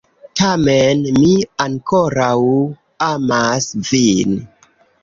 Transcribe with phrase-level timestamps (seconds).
[0.39, 1.29] Tamen, mi
[1.67, 2.33] ankoraŭ
[3.13, 4.37] amas vin.